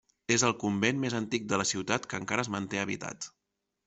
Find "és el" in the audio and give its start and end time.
0.35-0.53